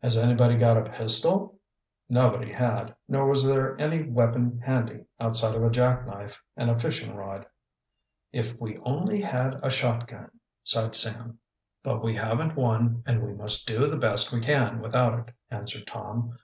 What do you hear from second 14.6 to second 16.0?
without it," answered